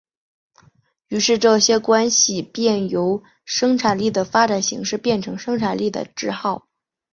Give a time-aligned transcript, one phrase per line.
[1.09, 6.63] 于是这些关系便由生产力的发展形式变成生产力的桎梏。